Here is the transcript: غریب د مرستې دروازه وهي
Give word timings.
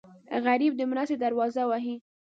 غریب 0.45 0.73
د 0.77 0.81
مرستې 0.91 1.15
دروازه 1.23 1.63
وهي 1.69 1.95